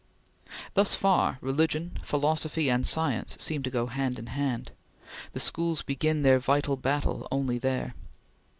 Thus 0.73 0.95
far, 0.95 1.37
religion, 1.41 1.99
philosophy, 2.01 2.71
and 2.71 2.87
science 2.87 3.37
seem 3.39 3.61
to 3.61 3.69
go 3.69 3.85
hand 3.85 4.17
in 4.17 4.25
hand. 4.33 4.71
The 5.33 5.39
schools 5.39 5.83
begin 5.83 6.23
their 6.23 6.39
vital 6.39 6.75
battle 6.75 7.27
only 7.31 7.59
there. 7.59 7.93